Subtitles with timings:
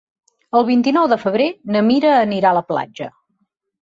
[0.59, 3.11] El vint-i-nou de febrer na Mira anirà a la platja.